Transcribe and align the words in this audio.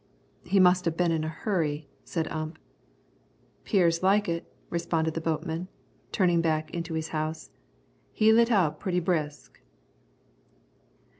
"He 0.43 0.59
must 0.59 0.85
have 0.85 0.97
been 0.97 1.11
in 1.11 1.23
a 1.23 1.27
hurry," 1.29 1.87
said 2.03 2.27
Ump. 2.29 2.57
"'Pears 3.65 4.01
like 4.01 4.27
it," 4.27 4.51
responded 4.71 5.13
the 5.13 5.21
boatman, 5.21 5.67
turning 6.11 6.41
back 6.41 6.71
into 6.71 6.95
his 6.95 7.09
house. 7.09 7.51
"He 8.11 8.33
lit 8.33 8.49
out 8.49 8.79
pretty 8.79 8.99
brisk." 8.99 9.61